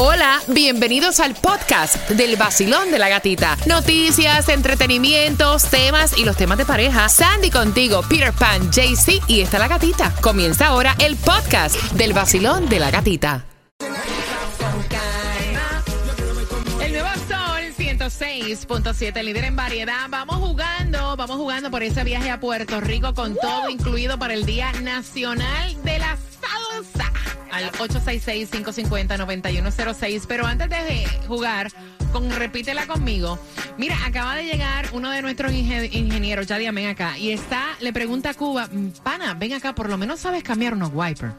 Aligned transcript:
Hola, 0.00 0.40
bienvenidos 0.46 1.18
al 1.18 1.34
podcast 1.34 2.08
del 2.10 2.36
vacilón 2.36 2.92
de 2.92 3.00
la 3.00 3.08
gatita. 3.08 3.56
Noticias, 3.66 4.48
entretenimientos, 4.48 5.64
temas 5.64 6.16
y 6.16 6.24
los 6.24 6.36
temas 6.36 6.56
de 6.56 6.64
pareja. 6.64 7.08
Sandy 7.08 7.50
contigo, 7.50 8.02
Peter 8.08 8.32
Pan, 8.32 8.70
JC 8.70 9.20
y 9.26 9.40
está 9.40 9.58
la 9.58 9.66
gatita. 9.66 10.14
Comienza 10.20 10.68
ahora 10.68 10.94
el 11.00 11.16
podcast 11.16 11.74
del 11.94 12.12
vacilón 12.12 12.68
de 12.68 12.78
la 12.78 12.92
gatita. 12.92 13.44
El 16.80 16.92
nuevo 16.92 17.08
Sol 17.28 17.74
106.7, 17.76 19.20
líder 19.24 19.44
en 19.46 19.56
variedad. 19.56 20.06
Vamos 20.08 20.36
jugando, 20.36 21.16
vamos 21.16 21.38
jugando 21.38 21.72
por 21.72 21.82
ese 21.82 22.04
viaje 22.04 22.30
a 22.30 22.38
Puerto 22.38 22.80
Rico 22.80 23.14
con 23.14 23.34
todo 23.34 23.68
incluido 23.68 24.16
para 24.16 24.34
el 24.34 24.46
Día 24.46 24.70
Nacional 24.74 25.76
de 25.82 25.98
la 25.98 26.16
Salsa. 26.40 27.12
Al 27.50 27.70
866-550-9106. 27.72 30.24
Pero 30.28 30.46
antes 30.46 30.68
de 30.68 31.06
jugar, 31.26 31.72
con 32.12 32.30
repítela 32.30 32.86
conmigo. 32.86 33.38
Mira, 33.76 33.96
acaba 34.06 34.36
de 34.36 34.44
llegar 34.44 34.88
uno 34.92 35.10
de 35.10 35.22
nuestros 35.22 35.52
inge- 35.52 35.92
ingenieros, 35.92 36.46
ya 36.46 36.58
ven 36.58 36.86
acá, 36.86 37.18
y 37.18 37.32
está, 37.32 37.76
le 37.80 37.92
pregunta 37.92 38.30
a 38.30 38.34
Cuba, 38.34 38.68
pana, 39.02 39.34
ven 39.34 39.52
acá, 39.52 39.74
por 39.74 39.88
lo 39.88 39.98
menos 39.98 40.20
sabes 40.20 40.42
cambiar 40.42 40.74
unos 40.74 40.90
wipers. 40.92 41.32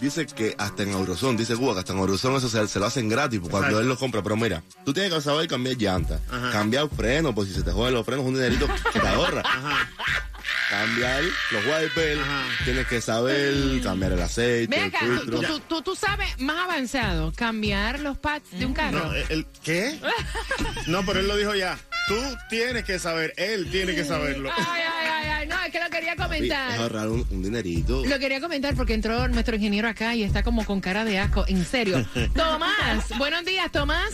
Dice 0.00 0.26
que 0.26 0.54
hasta 0.58 0.82
en 0.82 0.90
Eurozone, 0.90 1.38
dice 1.38 1.54
Cuba, 1.56 1.72
que 1.74 1.78
hasta 1.78 1.92
en 1.92 2.00
Eurozone 2.00 2.38
eso 2.38 2.48
se, 2.48 2.66
se 2.66 2.80
lo 2.80 2.86
hacen 2.86 3.08
gratis 3.08 3.40
cuando 3.48 3.78
él 3.80 3.88
lo 3.88 3.96
compra. 3.96 4.22
Pero 4.22 4.36
mira, 4.36 4.62
tú 4.84 4.92
tienes 4.92 5.12
que 5.14 5.20
saber 5.20 5.46
cambiar 5.48 5.76
llanta, 5.76 6.18
cambiar 6.52 6.88
frenos, 6.88 7.32
pues 7.34 7.48
si 7.48 7.54
se 7.54 7.62
te 7.62 7.70
joden 7.70 7.94
los 7.94 8.04
frenos, 8.04 8.26
un 8.26 8.34
dinerito 8.34 8.66
que 8.92 8.98
te 9.00 9.08
ahorra. 9.08 9.42
Cambiar 10.70 11.22
los 11.50 11.64
wipers, 11.66 12.20
tienes 12.64 12.86
que 12.86 13.00
saber 13.00 13.54
cambiar 13.82 14.12
el 14.12 14.22
aceite, 14.22 14.66
Ven 14.66 14.84
el 14.84 14.88
acá, 14.88 14.98
tú, 15.00 15.06
filtro. 15.20 15.40
tú- 15.42 15.60
tú- 15.60 15.82
tú 15.82 15.94
sabes 15.96 16.38
más 16.40 16.56
avanzado, 16.64 17.32
cambiar 17.36 18.00
los 18.00 18.16
pads 18.18 18.50
de 18.52 18.66
un 18.66 18.72
carro. 18.72 19.04
No, 19.04 19.14
el, 19.14 19.46
¿Qué? 19.62 19.98
No, 20.86 21.04
pero 21.04 21.20
él 21.20 21.28
lo 21.28 21.36
dijo 21.36 21.54
ya. 21.54 21.78
Tú 22.08 22.16
tienes 22.50 22.84
que 22.84 22.98
saber, 22.98 23.32
él 23.36 23.70
tiene 23.70 23.94
que 23.94 24.04
saberlo. 24.04 24.50
Ay, 24.56 24.64
ay, 24.82 25.08
ay, 25.10 25.28
ay, 25.28 25.46
no, 25.48 25.60
es 25.62 25.70
que 25.72 25.80
lo 25.80 25.88
quería 25.90 26.12
Sí, 26.14 26.20
es 26.20 26.26
comentar. 26.26 26.78
ahorrar 26.80 27.08
un, 27.08 27.26
un 27.30 27.42
dinerito. 27.42 28.04
Lo 28.04 28.18
quería 28.18 28.40
comentar 28.40 28.74
porque 28.74 28.94
entró 28.94 29.26
nuestro 29.28 29.56
ingeniero 29.56 29.88
acá 29.88 30.14
y 30.14 30.22
está 30.22 30.42
como 30.42 30.64
con 30.64 30.80
cara 30.80 31.04
de 31.04 31.18
asco, 31.18 31.44
en 31.46 31.64
serio. 31.64 32.04
Tomás, 32.34 33.16
buenos 33.18 33.44
días, 33.44 33.70
Tomás. 33.70 34.12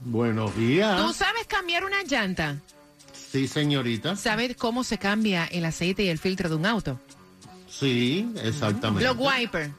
Buenos 0.00 0.52
¿Tú 0.54 0.60
días. 0.60 1.16
sabes 1.16 1.46
cambiar 1.46 1.84
una 1.84 2.02
llanta? 2.04 2.56
Sí, 3.36 3.48
señorita. 3.48 4.16
¿Sabes 4.16 4.56
cómo 4.56 4.82
se 4.82 4.96
cambia 4.96 5.44
el 5.44 5.66
aceite 5.66 6.04
y 6.04 6.08
el 6.08 6.18
filtro 6.18 6.48
de 6.48 6.54
un 6.54 6.64
auto? 6.64 6.98
Sí, 7.68 8.26
exactamente. 8.42 9.04
Los 9.04 9.14
wipers. 9.18 9.70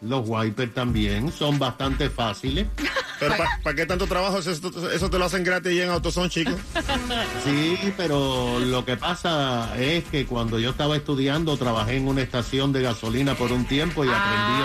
Los 0.00 0.26
wipers 0.26 0.72
también 0.72 1.30
son 1.30 1.58
bastante 1.58 2.08
fáciles. 2.08 2.66
Pero 3.20 3.34
¿para 3.62 3.76
qué 3.76 3.84
tanto 3.84 4.06
trabajo? 4.06 4.38
Eso, 4.38 4.50
eso 4.90 5.10
te 5.10 5.18
lo 5.18 5.26
hacen 5.26 5.44
gratis 5.44 5.72
y 5.72 5.82
en 5.82 5.90
AutoZone, 5.90 6.30
chicos. 6.30 6.54
Sí, 7.44 7.78
pero 7.96 8.58
lo 8.58 8.84
que 8.86 8.96
pasa 8.96 9.78
es 9.78 10.04
que 10.04 10.24
cuando 10.26 10.58
yo 10.58 10.70
estaba 10.70 10.96
estudiando 10.96 11.56
trabajé 11.58 11.96
en 11.98 12.08
una 12.08 12.22
estación 12.22 12.72
de 12.72 12.80
gasolina 12.82 13.34
por 13.36 13.52
un 13.52 13.66
tiempo 13.66 14.02
y 14.04 14.08
aprendí 14.08 14.62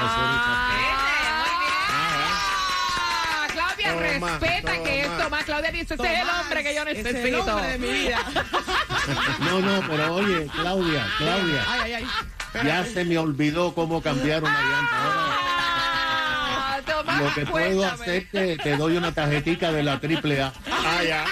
Ah, 1.91 3.47
Claudia 3.51 3.93
Toma, 3.93 4.39
respeta 4.39 4.51
que 4.51 4.57
es 4.61 4.63
toma. 4.63 4.83
Tomás. 4.83 4.88
Claudia 5.49 5.71
dice, 5.71 5.93
ese 5.95 6.13
es 6.13 6.19
el 6.21 6.29
hombre 6.29 6.63
que 6.63 6.75
yo 6.75 6.85
necesito. 6.85 7.57
a 7.57 7.61
hacer 7.61 7.83
esa... 7.83 8.19
No, 9.39 9.59
no, 9.61 9.81
pero 9.87 10.13
oye, 10.15 10.47
Claudia, 10.53 11.07
Claudia, 11.17 11.65
Ay, 11.67 11.93
ay, 11.93 12.07
ay. 12.53 12.65
ya 12.67 12.85
se 12.85 13.03
me 13.03 13.17
olvidó 13.17 13.73
cómo 13.73 14.01
cambiar 14.01 14.43
una 14.43 14.61
llanta. 14.61 15.03
Ahora 15.03 15.35
Ah, 16.61 16.79
Tomás, 16.85 17.21
lo 17.21 17.33
que 17.33 17.45
puedo 17.47 17.77
cuéntame. 17.81 18.03
hacer 18.03 18.27
te, 18.31 18.57
te 18.57 18.77
doy 18.77 18.97
una 18.97 19.11
tarjetica 19.11 19.71
de 19.71 19.83
la 19.83 19.99
triple 19.99 20.41
A. 20.41 20.53
Ah, 20.71 21.03
ya. 21.03 21.25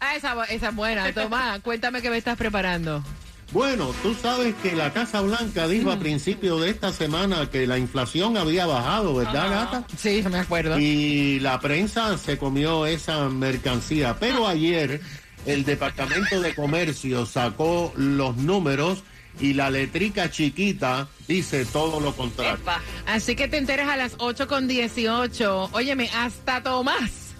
Ah, 0.00 0.14
esa, 0.16 0.34
esa 0.44 0.68
es 0.68 0.74
buena. 0.74 1.12
Tomás, 1.12 1.60
cuéntame 1.60 2.02
qué 2.02 2.10
me 2.10 2.18
estás 2.18 2.36
preparando. 2.36 3.02
Bueno, 3.52 3.94
tú 4.02 4.14
sabes 4.14 4.54
que 4.62 4.72
la 4.72 4.94
Casa 4.94 5.20
Blanca 5.20 5.68
dijo 5.68 5.90
a 5.90 5.98
principio 5.98 6.58
de 6.58 6.70
esta 6.70 6.90
semana 6.90 7.50
que 7.50 7.66
la 7.66 7.76
inflación 7.76 8.38
había 8.38 8.64
bajado, 8.64 9.14
¿verdad, 9.14 9.50
gata? 9.50 9.86
Sí, 9.96 10.24
me 10.30 10.38
acuerdo. 10.38 10.78
Y 10.78 11.38
la 11.40 11.60
prensa 11.60 12.16
se 12.16 12.38
comió 12.38 12.86
esa 12.86 13.28
mercancía. 13.28 14.16
Pero 14.18 14.48
ayer 14.48 15.02
el 15.44 15.64
Departamento 15.64 16.40
de 16.40 16.54
Comercio 16.54 17.26
sacó 17.26 17.92
los 17.94 18.38
números 18.38 19.02
y 19.38 19.52
la 19.52 19.70
letrica 19.70 20.30
chiquita 20.30 21.08
dice 21.28 21.66
todo 21.66 22.00
lo 22.00 22.14
contrario. 22.14 22.58
Así 23.06 23.36
que 23.36 23.48
te 23.48 23.58
enteres 23.58 23.88
a 23.88 23.96
las 23.96 24.14
8 24.18 24.48
con 24.48 24.66
18. 24.66 25.70
Óyeme, 25.72 26.08
hasta 26.14 26.62
Tomás. 26.62 27.34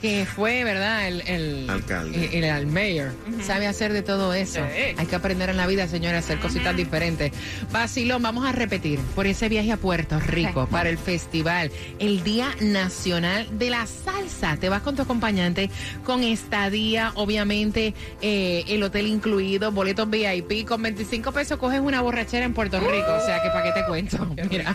Que 0.00 0.26
fue, 0.26 0.64
¿verdad? 0.64 1.08
El, 1.08 1.22
el 1.26 1.70
Alcalde. 1.70 2.30
El, 2.32 2.44
el 2.44 2.66
mayor. 2.66 3.12
Sabe 3.42 3.66
hacer 3.66 3.92
de 3.92 4.02
todo 4.02 4.34
eso. 4.34 4.60
Hay 4.96 5.06
que 5.06 5.16
aprender 5.16 5.48
en 5.48 5.56
la 5.56 5.66
vida, 5.66 5.88
señora, 5.88 6.16
a 6.16 6.18
hacer 6.18 6.38
cositas 6.40 6.76
diferentes. 6.76 7.32
Vacilón, 7.72 8.22
vamos 8.22 8.46
a 8.46 8.52
repetir 8.52 8.98
por 9.14 9.26
ese 9.26 9.48
viaje 9.48 9.72
a 9.72 9.76
Puerto 9.78 10.20
Rico 10.20 10.66
para 10.66 10.90
el 10.90 10.98
festival, 10.98 11.70
el 11.98 12.22
Día 12.22 12.48
Nacional 12.60 13.46
de 13.58 13.70
la 13.70 13.86
Salsa. 13.86 14.56
Te 14.58 14.68
vas 14.68 14.82
con 14.82 14.94
tu 14.94 15.02
acompañante, 15.02 15.70
con 16.04 16.22
estadía, 16.22 17.12
obviamente, 17.14 17.94
eh, 18.20 18.64
el 18.68 18.82
hotel 18.82 19.06
incluido, 19.06 19.72
boletos 19.72 20.08
VIP. 20.10 20.66
Con 20.66 20.82
25 20.82 21.32
pesos 21.32 21.58
coges 21.58 21.80
una 21.80 22.02
borrachera 22.02 22.44
en 22.44 22.52
Puerto 22.52 22.78
Rico. 22.78 23.14
O 23.14 23.24
sea, 23.24 23.42
que 23.42 23.48
para 23.48 23.62
qué 23.62 23.80
te 23.80 23.86
cuento. 23.86 24.26
Mira, 24.50 24.74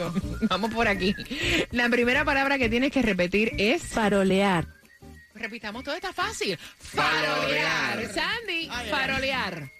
vamos 0.49 0.73
por 0.73 0.87
aquí. 0.87 1.15
La 1.71 1.87
primera 1.89 2.25
palabra 2.25 2.57
que 2.57 2.69
tienes 2.69 2.91
que 2.91 3.01
repetir 3.01 3.51
es 3.57 3.83
Farolear. 3.83 4.78
Repitamos, 5.39 5.83
todo 5.83 5.95
está 5.95 6.11
fácil. 6.13 6.57
Farolear. 6.79 8.13
Sandy, 8.13 8.69
farolear. 8.89 9.71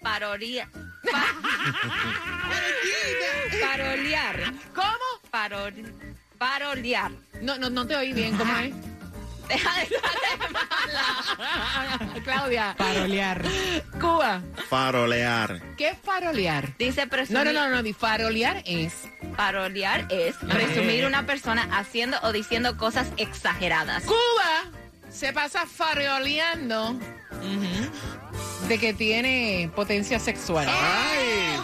Parolear. 3.60 4.52
¿Cómo? 4.74 5.06
Parol- 5.30 5.92
Parolear. 6.38 7.12
No, 7.42 7.58
no, 7.58 7.68
no 7.70 7.86
te 7.86 7.94
oí 7.96 8.12
bien, 8.12 8.36
¿cómo 8.36 8.56
es? 8.56 8.72
Deja 9.48 9.74
de 9.74 9.82
estar 9.94 10.50
mala. 10.52 12.20
Claudia. 12.24 12.74
Farolear. 12.78 13.42
Cuba. 14.00 14.40
Farolear. 14.68 15.60
¿Qué 15.76 15.88
es 15.90 15.98
farolear? 15.98 16.76
Dice 16.78 17.04
No, 17.04 17.10
presumir. 17.10 17.44
no, 17.46 17.52
no, 17.52 17.68
no, 17.68 17.82
di 17.82 17.92
farolear 17.92 18.62
es. 18.64 18.92
Parolear 19.36 20.06
es 20.10 20.36
presumir 20.36 21.04
una 21.04 21.26
persona 21.26 21.68
haciendo 21.76 22.18
o 22.22 22.32
diciendo 22.32 22.76
cosas 22.76 23.08
exageradas. 23.16 24.04
Cuba 24.04 24.70
se 25.10 25.32
pasa 25.32 25.66
faroleando 25.66 26.98
de 28.68 28.78
que 28.78 28.92
tiene 28.94 29.70
potencia 29.74 30.18
sexual. 30.18 30.66
¡Ay! 30.68 31.58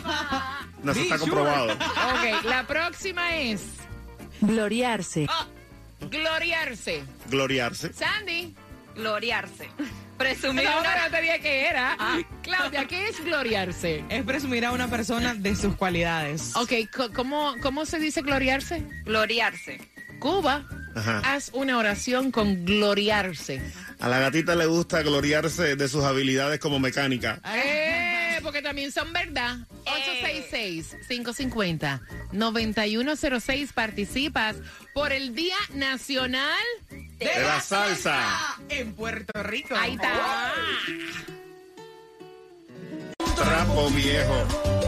No, 0.82 0.92
eso 0.92 1.00
está 1.00 1.18
comprobado. 1.18 1.72
Ok, 1.72 2.44
la 2.44 2.66
próxima 2.66 3.34
es 3.36 3.62
Gloriarse. 4.40 5.26
gloriarse. 6.10 7.02
Gloriarse. 7.30 7.92
Sandy. 7.92 8.54
Gloriarse. 8.94 9.68
Presumir 10.16 10.64
No, 10.64 10.80
una... 10.80 11.04
no 11.04 11.10
te 11.10 11.20
dije 11.22 11.40
que 11.40 11.66
era. 11.68 11.96
Claudia, 12.42 12.86
¿qué 12.86 13.08
es 13.08 13.22
gloriarse? 13.22 14.04
Es 14.08 14.22
presumir 14.24 14.64
a 14.64 14.72
una 14.72 14.88
persona 14.88 15.34
de 15.34 15.54
sus 15.54 15.74
cualidades. 15.76 16.54
Ok, 16.56 16.72
co- 16.94 17.12
¿cómo, 17.12 17.54
¿cómo 17.62 17.84
se 17.84 17.98
dice 17.98 18.22
gloriarse? 18.22 18.82
Gloriarse. 19.04 19.78
Cuba, 20.18 20.64
Ajá. 20.96 21.20
haz 21.24 21.50
una 21.52 21.76
oración 21.76 22.30
con 22.32 22.64
gloriarse. 22.64 23.60
A 24.00 24.08
la 24.08 24.18
gatita 24.18 24.54
le 24.56 24.64
gusta 24.66 25.02
gloriarse 25.02 25.76
de 25.76 25.88
sus 25.88 26.02
habilidades 26.04 26.58
como 26.58 26.78
mecánica. 26.78 27.38
¡Eh! 27.54 28.38
Porque 28.42 28.62
también 28.62 28.92
son 28.92 29.12
verdad. 29.12 29.58
866-550-9106. 32.32 33.72
Participas 33.72 34.56
por 34.94 35.12
el 35.12 35.34
Día 35.34 35.56
Nacional. 35.74 36.64
De 37.18 37.26
la 37.42 37.60
salsa. 37.60 38.56
En 38.68 38.94
Puerto 38.94 39.42
Rico. 39.42 39.74
Ahí 39.76 39.94
está. 39.94 40.52
Trapo 43.34 43.90
viejo. 43.90 44.85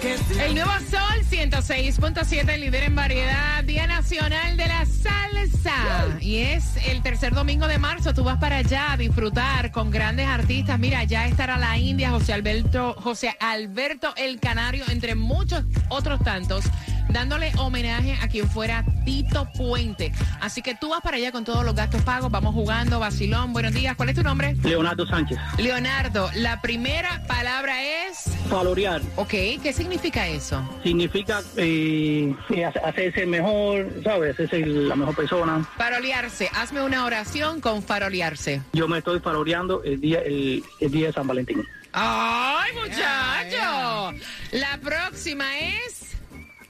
El 0.00 0.54
nuevo 0.54 0.70
Sol 0.88 1.24
106.7, 1.28 2.56
líder 2.58 2.84
en 2.84 2.94
variedad, 2.94 3.64
Día 3.64 3.88
Nacional 3.88 4.56
de 4.56 4.68
la 4.68 4.86
Salsa. 4.86 6.18
Y 6.20 6.36
es 6.38 6.76
el 6.86 7.02
tercer 7.02 7.34
domingo 7.34 7.66
de 7.66 7.78
marzo. 7.78 8.14
Tú 8.14 8.22
vas 8.22 8.38
para 8.38 8.58
allá 8.58 8.92
a 8.92 8.96
disfrutar 8.96 9.72
con 9.72 9.90
grandes 9.90 10.28
artistas. 10.28 10.78
Mira, 10.78 11.02
ya 11.02 11.26
estará 11.26 11.58
la 11.58 11.76
India, 11.78 12.10
José 12.10 12.32
Alberto, 12.32 12.94
José 13.00 13.36
Alberto 13.40 14.14
el 14.16 14.38
Canario, 14.38 14.84
entre 14.88 15.16
muchos 15.16 15.64
otros 15.88 16.22
tantos, 16.22 16.64
dándole 17.08 17.50
homenaje 17.56 18.16
a 18.22 18.28
quien 18.28 18.48
fuera 18.48 18.84
Tito 19.04 19.48
Puente. 19.56 20.12
Así 20.40 20.62
que 20.62 20.76
tú 20.76 20.90
vas 20.90 21.00
para 21.00 21.16
allá 21.16 21.32
con 21.32 21.44
todos 21.44 21.64
los 21.64 21.74
gastos 21.74 22.02
pagos. 22.02 22.30
Vamos 22.30 22.54
jugando, 22.54 23.00
vacilón. 23.00 23.52
Buenos 23.52 23.72
días. 23.72 23.96
¿Cuál 23.96 24.10
es 24.10 24.14
tu 24.14 24.22
nombre? 24.22 24.54
Leonardo 24.62 25.04
Sánchez. 25.06 25.38
Leonardo, 25.58 26.30
la 26.36 26.60
primera 26.60 27.24
palabra 27.26 27.82
es 27.82 28.07
Valorear 28.50 29.02
Ok, 29.16 29.30
¿qué 29.62 29.72
significa 29.74 30.26
eso? 30.26 30.62
significa 30.82 31.42
eh, 31.56 32.34
hace- 32.66 32.78
hacerse 32.80 33.26
mejor, 33.26 33.86
¿sabes? 34.02 34.32
Hacerse 34.34 34.64
la 34.64 34.96
mejor 34.96 35.14
persona. 35.14 35.68
Farolearse. 35.76 36.48
Hazme 36.54 36.82
una 36.82 37.04
oración 37.04 37.60
con 37.60 37.82
farolearse. 37.82 38.62
Yo 38.72 38.88
me 38.88 38.98
estoy 38.98 39.18
valoreando 39.18 39.82
el 39.84 40.00
día, 40.00 40.20
el, 40.20 40.64
el 40.80 40.90
día 40.90 41.08
de 41.08 41.12
San 41.12 41.26
Valentín. 41.26 41.62
¡Ay, 41.92 42.72
muchacho! 42.74 44.18
La 44.52 44.78
próxima 44.82 45.44
es... 45.58 46.12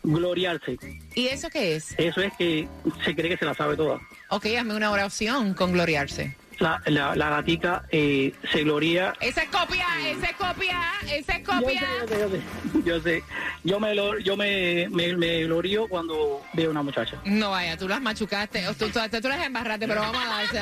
Gloriarse. 0.02 0.78
¿Y 1.14 1.26
eso 1.28 1.48
qué 1.50 1.76
es? 1.76 1.94
Eso 1.98 2.20
es 2.22 2.32
que 2.38 2.66
se 3.04 3.14
cree 3.14 3.28
que 3.30 3.36
se 3.36 3.44
la 3.44 3.54
sabe 3.54 3.76
toda. 3.76 4.00
Ok, 4.30 4.46
hazme 4.58 4.74
una 4.74 4.90
oración 4.90 5.54
con 5.54 5.72
gloriarse. 5.72 6.34
La, 6.58 6.82
la, 6.86 7.14
la 7.14 7.28
gatica 7.30 7.84
eh, 7.90 8.32
se 8.52 8.64
gloria. 8.64 9.14
Esa 9.20 9.42
es 9.42 9.48
copia, 9.48 9.86
esa 10.06 10.26
es 10.26 10.36
copia, 10.36 10.80
esa 11.06 11.14
es 11.14 11.26
Yo 11.26 11.32
sé, 11.34 11.42
copia. 11.44 11.80
yo 12.00 12.08
sé, 12.08 12.18
yo 12.20 12.28
sé. 12.30 12.42
Yo 12.88 13.00
sé. 13.00 13.22
Yo 13.64 13.80
me, 13.80 13.94
lo- 13.94 14.18
yo 14.18 14.36
me, 14.36 14.88
me, 14.90 15.14
me 15.16 15.44
glorío 15.44 15.86
cuando 15.88 16.42
veo 16.54 16.70
una 16.70 16.82
muchacha. 16.82 17.16
No 17.24 17.50
vaya, 17.50 17.76
tú 17.76 17.86
las 17.88 18.00
machucaste, 18.00 18.66
o 18.68 18.74
tú, 18.74 18.88
tú, 18.88 18.98
tú 19.20 19.28
las 19.28 19.44
embarraste, 19.44 19.86
pero 19.86 20.00
vamos 20.00 20.22
a 20.24 20.28
darse. 20.28 20.60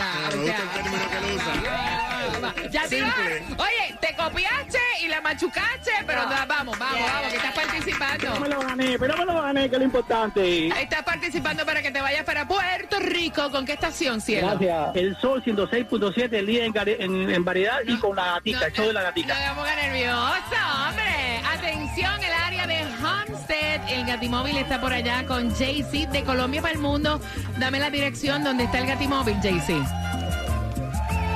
Ya 2.70 2.82
te 2.82 2.88
Simple. 3.00 3.40
vas. 3.56 3.60
Oye, 3.60 3.98
te 4.00 4.14
copiaste 4.16 4.78
y 5.04 5.08
la 5.08 5.20
machucaste, 5.20 5.90
pero 6.06 6.20
vamos, 6.48 6.48
vamos, 6.48 6.78
vamos, 6.78 7.30
que 7.30 7.36
estás 7.36 7.54
No 7.56 7.62
me 7.62 7.66
participando. 7.68 8.48
lo 8.48 8.60
gané, 8.60 8.98
pero 8.98 9.16
me 9.18 9.24
lo 9.24 9.42
gané, 9.42 9.68
que 9.68 9.76
es 9.76 9.78
lo 9.78 9.84
importante. 9.84 10.66
Estás 10.68 11.02
participando 11.04 11.64
para 11.64 11.80
que 11.82 11.90
te 11.90 12.00
vayas 12.00 12.24
para 12.24 12.46
Puerto 12.48 12.98
Rico. 13.00 13.50
¿Con 13.50 13.64
qué 13.64 13.72
estación, 13.74 14.20
cielo? 14.20 14.48
Gracias. 14.48 14.96
El 14.96 15.16
sol 15.18 15.42
106.7, 15.88 16.32
el 16.34 16.46
día 16.46 16.64
en, 16.64 17.44
variedad 17.44 17.80
y 17.86 17.98
con 17.98 18.16
la 18.16 18.34
gatica, 18.34 18.66
el 18.66 18.72
show 18.72 18.86
de 18.86 18.92
la 18.92 19.00
No 19.00 19.06
gatica. 19.06 19.34
me 19.34 19.54
ponga 19.54 19.76
nervioso, 19.76 20.88
hombre. 20.88 21.40
Atención, 21.44 22.22
el 22.22 22.32
área 22.32 22.66
de 22.66 22.82
Homestead. 23.02 23.88
El 23.88 24.06
Gatimóvil 24.06 24.56
está 24.56 24.80
por 24.80 24.92
allá 24.92 25.24
con 25.26 25.50
JC 25.50 26.08
de 26.08 26.24
Colombia 26.24 26.60
para 26.60 26.74
el 26.74 26.80
mundo. 26.80 27.20
Dame 27.58 27.78
la 27.78 27.90
dirección 27.90 28.44
donde 28.44 28.64
está 28.64 28.78
el 28.78 28.86
Gatimóvil, 28.86 29.36
JC. 29.40 29.82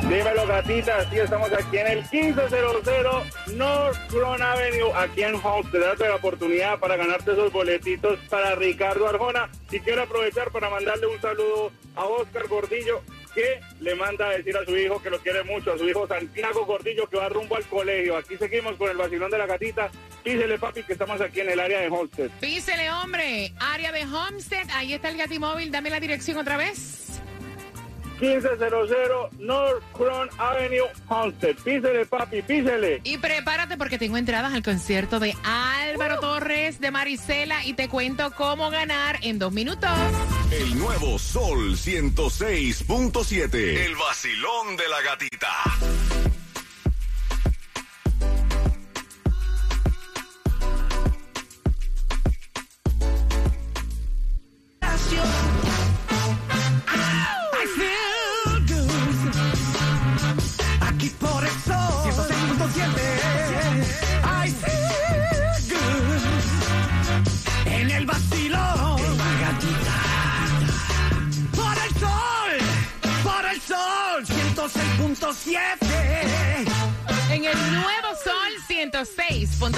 Dímelo, 0.03 0.47
gatita. 0.47 1.09
Sí, 1.09 1.19
estamos 1.19 1.53
aquí 1.53 1.79
en 1.79 1.87
el 1.87 1.99
1500 1.99 2.51
North 3.55 3.99
Crown 4.09 4.43
Avenue, 4.43 4.93
aquí 4.97 5.23
en 5.23 5.35
Homestead. 5.37 5.81
Date 5.81 6.09
la 6.09 6.17
oportunidad 6.17 6.79
para 6.81 6.97
ganarte 6.97 7.33
esos 7.33 7.53
boletitos 7.53 8.19
para 8.29 8.57
Ricardo 8.57 9.07
Arjona. 9.07 9.49
Y 9.71 9.79
quiero 9.79 10.03
aprovechar 10.03 10.51
para 10.51 10.69
mandarle 10.69 11.07
un 11.07 11.21
saludo 11.21 11.71
a 11.95 12.05
Oscar 12.05 12.49
Gordillo, 12.49 13.03
que 13.35 13.61
le 13.81 13.95
manda 13.95 14.29
a 14.29 14.31
decir 14.31 14.57
a 14.57 14.65
su 14.65 14.77
hijo 14.77 15.03
que 15.03 15.11
lo 15.11 15.19
quiere 15.21 15.43
mucho, 15.45 15.73
a 15.73 15.79
su 15.79 15.89
hijo 15.89 16.07
Santiago 16.07 16.67
Gordillo, 16.67 17.09
que 17.09 17.17
va 17.17 17.29
rumbo 17.29 17.57
al 17.57 17.65
colegio. 17.65 18.17
Aquí 18.17 18.37
seguimos 18.37 18.77
con 18.77 18.91
el 18.91 18.97
vacilón 18.97 19.31
de 19.31 19.39
la 19.39 19.47
gatita. 19.47 19.91
Písele, 20.23 20.59
papi, 20.59 20.83
que 20.83 20.93
estamos 20.93 21.21
aquí 21.21 21.41
en 21.41 21.51
el 21.51 21.61
área 21.61 21.81
de 21.81 21.89
Homestead. 21.89 22.31
Písele, 22.41 22.91
hombre. 22.91 23.53
Área 23.59 23.93
de 23.93 24.05
Homestead. 24.05 24.69
Ahí 24.73 24.93
está 24.93 25.09
el 25.09 25.17
Gatimóvil. 25.17 25.71
Dame 25.71 25.91
la 25.91 26.01
dirección 26.01 26.37
otra 26.39 26.57
vez. 26.57 27.10
1500 28.21 29.33
North 29.39 29.83
Crown 29.93 30.29
Avenue, 30.39 30.89
Homestead. 31.09 31.57
Písele, 31.57 32.07
papi, 32.07 32.43
písele. 32.43 33.01
Y 33.05 33.19
prepárate 33.19 33.77
porque 33.77 33.99
tengo 33.99 34.17
entradas 34.17 34.53
al 34.53 34.63
concierto 34.63 35.19
de 35.21 35.35
Álvaro 35.45 36.21
Torres 36.21 36.81
de 36.81 36.91
Marisela 36.91 37.65
y 37.65 37.73
te 37.73 37.89
cuento 37.89 38.31
cómo 38.33 38.71
ganar 38.71 39.19
en 39.23 39.39
dos 39.39 39.53
minutos. 39.53 39.91
El 40.51 40.79
nuevo 40.79 41.19
Sol 41.19 41.77
106.7. 41.77 43.55
El 43.55 43.97
vacilón 43.97 44.77
de 44.77 44.89
la 44.89 45.01
gatita. 45.03 46.30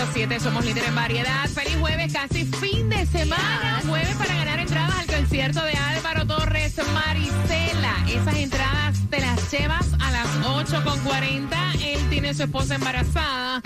106.7 0.07 0.41
somos 0.41 0.65
líderes 0.65 0.89
en 0.89 0.95
variedad. 0.97 1.49
Feliz 1.49 1.77
jueves, 1.79 2.13
casi 2.13 2.45
fin 2.45 2.89
de 2.89 3.07
semana. 3.07 3.81
Jueves 3.87 4.15
para 4.17 4.35
ganar 4.35 4.59
entradas 4.59 4.99
al 4.99 5.07
concierto 5.07 5.63
de 5.65 5.73
Álvaro 5.75 6.27
Torres 6.27 6.75
Marisela. 6.93 8.05
Esas 8.09 8.35
entradas 8.37 8.99
te 9.11 9.21
las 9.21 9.51
llevas 9.51 9.87
a 10.01 10.11
las 10.11 10.27
8.40. 10.41 11.85
Él 11.85 12.01
tiene 12.11 12.35
su 12.35 12.43
esposa 12.43 12.75
embarazada. 12.75 13.63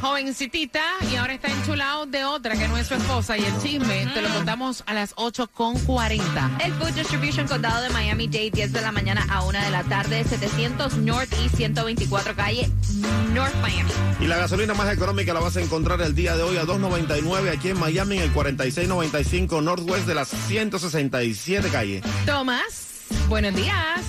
Jovencitita 0.00 0.82
y 1.10 1.16
ahora 1.16 1.34
está 1.34 1.48
enchulado 1.48 2.06
de 2.06 2.24
otra 2.24 2.56
que 2.56 2.68
no 2.68 2.76
es 2.76 2.86
su 2.86 2.94
esposa 2.94 3.36
y 3.36 3.44
el 3.44 3.58
chisme 3.60 4.06
te 4.14 4.22
lo 4.22 4.28
contamos 4.30 4.84
a 4.86 4.94
las 4.94 5.14
8.40. 5.16 6.64
El 6.64 6.72
Food 6.74 6.92
Distribution 6.92 7.48
Condado 7.48 7.82
de 7.82 7.90
Miami-Dade, 7.90 8.50
10 8.50 8.72
de 8.72 8.80
la 8.80 8.92
mañana 8.92 9.26
a 9.28 9.42
1 9.44 9.60
de 9.60 9.70
la 9.70 9.82
tarde, 9.84 10.24
700 10.24 10.98
North 10.98 11.32
y 11.44 11.48
124 11.48 12.34
calle 12.34 12.70
North 13.32 13.54
Miami. 13.60 13.90
Y 14.20 14.26
la 14.26 14.36
gasolina 14.36 14.74
más 14.74 14.92
económica 14.92 15.34
la 15.34 15.40
vas 15.40 15.56
a 15.56 15.60
encontrar 15.60 16.00
el 16.00 16.14
día 16.14 16.36
de 16.36 16.42
hoy 16.42 16.56
a 16.56 16.64
2.99 16.64 17.50
aquí 17.50 17.70
en 17.70 17.78
Miami 17.78 18.16
en 18.16 18.22
el 18.22 18.32
4695 18.32 19.60
Northwest 19.60 20.06
de 20.06 20.14
las 20.14 20.28
167 20.28 21.68
calle. 21.70 22.02
Tomás, 22.24 23.06
buenos 23.28 23.54
días. 23.54 24.00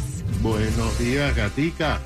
Buenos 0.42 0.97
días, 1.00 1.35
Gatica. 1.35 2.00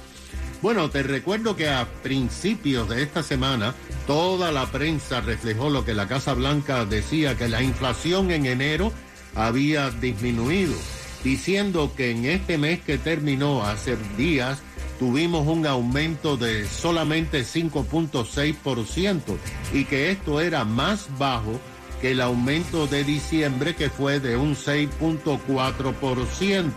Bueno, 0.64 0.90
te 0.90 1.04
recuerdo 1.04 1.56
que 1.58 1.68
a 1.68 1.86
principios 2.04 2.88
de 2.88 3.04
esta 3.04 3.22
semana 3.22 3.76
toda 4.08 4.54
la 4.54 4.66
prensa 4.68 5.20
reflejó 5.20 5.70
lo 5.70 5.84
que 5.84 5.94
la 5.94 6.08
Casa 6.08 6.34
Blanca 6.34 6.86
decía, 6.86 7.38
que 7.38 7.50
la 7.50 7.62
inflación 7.62 8.32
en 8.32 8.46
enero 8.46 8.94
había 9.36 9.90
disminuido, 9.90 10.74
diciendo 11.22 11.92
que 11.98 12.12
en 12.12 12.24
este 12.24 12.58
mes 12.58 12.80
que 12.80 12.98
terminó 12.98 13.64
hace 13.64 13.98
días 14.16 14.62
tuvimos 15.00 15.46
un 15.48 15.68
aumento 15.68 16.38
de 16.38 16.66
solamente 16.66 17.42
5.6% 17.42 19.20
y 19.74 19.84
que 19.84 20.12
esto 20.12 20.40
era 20.40 20.64
más 20.64 21.10
bajo 21.18 21.60
que 22.00 22.12
el 22.12 22.22
aumento 22.22 22.88
de 22.88 23.04
diciembre 23.04 23.76
que 23.76 23.90
fue 23.90 24.22
de 24.22 24.38
un 24.38 24.56
6.4% 24.56 26.72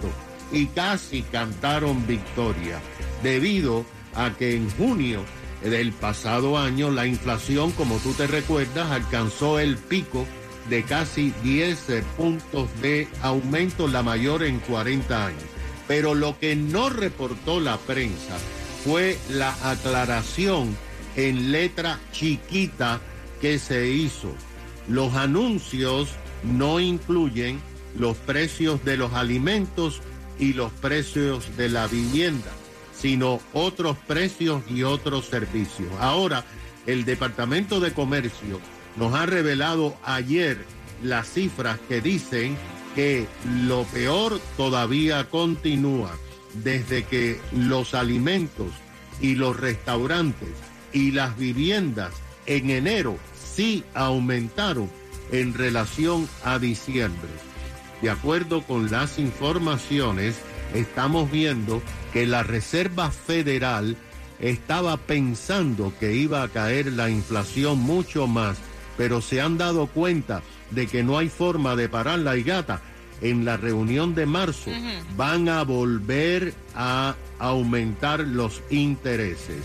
y 0.50 0.66
casi 0.66 1.22
cantaron 1.22 2.04
victoria 2.04 2.80
debido 3.26 3.84
a 4.14 4.30
que 4.30 4.54
en 4.54 4.70
junio 4.70 5.24
del 5.60 5.90
pasado 5.92 6.58
año 6.58 6.92
la 6.92 7.06
inflación, 7.06 7.72
como 7.72 7.96
tú 7.96 8.12
te 8.12 8.28
recuerdas, 8.28 8.92
alcanzó 8.92 9.58
el 9.58 9.76
pico 9.76 10.24
de 10.70 10.84
casi 10.84 11.32
10 11.42 11.90
eh, 11.90 12.04
puntos 12.16 12.68
de 12.80 13.08
aumento, 13.22 13.88
la 13.88 14.04
mayor 14.04 14.44
en 14.44 14.60
40 14.60 15.26
años. 15.26 15.42
Pero 15.88 16.14
lo 16.14 16.38
que 16.38 16.54
no 16.54 16.88
reportó 16.88 17.58
la 17.58 17.78
prensa 17.78 18.38
fue 18.84 19.18
la 19.28 19.52
aclaración 19.68 20.76
en 21.16 21.50
letra 21.50 21.98
chiquita 22.12 23.00
que 23.40 23.58
se 23.58 23.88
hizo. 23.88 24.32
Los 24.88 25.14
anuncios 25.16 26.10
no 26.44 26.78
incluyen 26.78 27.60
los 27.98 28.16
precios 28.18 28.84
de 28.84 28.96
los 28.96 29.14
alimentos 29.14 30.00
y 30.38 30.52
los 30.52 30.70
precios 30.70 31.56
de 31.56 31.70
la 31.70 31.88
vivienda, 31.88 32.52
sino 32.98 33.40
otros 33.52 33.96
precios 34.06 34.62
y 34.68 34.82
otros 34.82 35.26
servicios. 35.26 35.90
Ahora, 36.00 36.44
el 36.86 37.04
Departamento 37.04 37.80
de 37.80 37.92
Comercio 37.92 38.60
nos 38.96 39.14
ha 39.14 39.26
revelado 39.26 39.96
ayer 40.04 40.64
las 41.02 41.28
cifras 41.28 41.78
que 41.88 42.00
dicen 42.00 42.56
que 42.94 43.26
lo 43.66 43.84
peor 43.84 44.40
todavía 44.56 45.28
continúa 45.28 46.16
desde 46.54 47.04
que 47.04 47.38
los 47.52 47.94
alimentos 47.94 48.72
y 49.20 49.34
los 49.34 49.58
restaurantes 49.58 50.48
y 50.92 51.10
las 51.10 51.36
viviendas 51.36 52.12
en 52.46 52.70
enero 52.70 53.18
sí 53.34 53.84
aumentaron 53.94 54.90
en 55.32 55.52
relación 55.54 56.28
a 56.44 56.58
diciembre. 56.58 57.28
De 58.00 58.10
acuerdo 58.10 58.62
con 58.62 58.90
las 58.90 59.18
informaciones, 59.18 60.36
estamos 60.74 61.30
viendo 61.30 61.82
que 62.16 62.24
la 62.24 62.42
Reserva 62.42 63.10
Federal 63.10 63.94
estaba 64.40 64.96
pensando 64.96 65.92
que 66.00 66.14
iba 66.14 66.42
a 66.42 66.48
caer 66.48 66.90
la 66.92 67.10
inflación 67.10 67.78
mucho 67.78 68.26
más, 68.26 68.56
pero 68.96 69.20
se 69.20 69.42
han 69.42 69.58
dado 69.58 69.86
cuenta 69.88 70.40
de 70.70 70.86
que 70.86 71.02
no 71.02 71.18
hay 71.18 71.28
forma 71.28 71.76
de 71.76 71.90
pararla 71.90 72.38
y 72.38 72.42
gata. 72.42 72.80
En 73.20 73.44
la 73.44 73.58
reunión 73.58 74.14
de 74.14 74.24
marzo 74.24 74.70
van 75.14 75.50
a 75.50 75.62
volver 75.62 76.54
a 76.74 77.16
aumentar 77.38 78.20
los 78.20 78.62
intereses. 78.70 79.62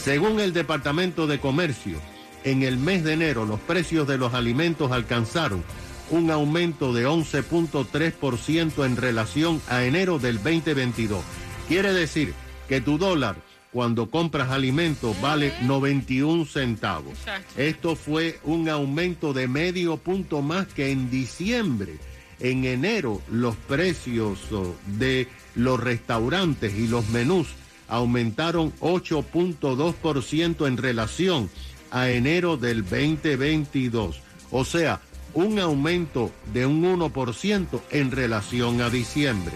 Según 0.00 0.38
el 0.38 0.52
Departamento 0.52 1.26
de 1.26 1.40
Comercio, 1.40 2.00
en 2.44 2.62
el 2.62 2.76
mes 2.76 3.02
de 3.02 3.14
enero 3.14 3.44
los 3.44 3.58
precios 3.58 4.06
de 4.06 4.18
los 4.18 4.34
alimentos 4.34 4.92
alcanzaron 4.92 5.64
un 6.10 6.30
aumento 6.30 6.92
de 6.92 7.08
11.3% 7.08 8.86
en 8.86 8.96
relación 8.96 9.60
a 9.68 9.82
enero 9.82 10.20
del 10.20 10.36
2022. 10.36 11.24
Quiere 11.68 11.92
decir 11.92 12.32
que 12.66 12.80
tu 12.80 12.96
dólar 12.96 13.36
cuando 13.72 14.10
compras 14.10 14.50
alimentos 14.50 15.20
vale 15.20 15.52
91 15.62 16.46
centavos. 16.46 17.18
Esto 17.58 17.94
fue 17.94 18.40
un 18.44 18.70
aumento 18.70 19.34
de 19.34 19.48
medio 19.48 19.98
punto 19.98 20.40
más 20.40 20.66
que 20.68 20.90
en 20.90 21.10
diciembre. 21.10 21.98
En 22.40 22.64
enero 22.64 23.20
los 23.30 23.54
precios 23.56 24.50
oh, 24.50 24.74
de 24.98 25.28
los 25.54 25.78
restaurantes 25.78 26.72
y 26.74 26.86
los 26.86 27.08
menús 27.10 27.48
aumentaron 27.88 28.72
8.2% 28.80 30.66
en 30.66 30.76
relación 30.78 31.50
a 31.90 32.08
enero 32.08 32.56
del 32.56 32.82
2022. 32.82 34.20
O 34.50 34.64
sea, 34.64 35.02
un 35.34 35.58
aumento 35.58 36.30
de 36.54 36.64
un 36.64 36.82
1% 36.82 37.80
en 37.90 38.10
relación 38.10 38.80
a 38.80 38.88
diciembre. 38.88 39.52